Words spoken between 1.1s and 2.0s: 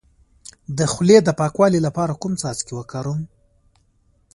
د پاکوالي